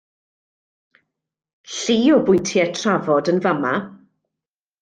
[1.75, 3.75] Llu o bwyntiau trafod yn fama.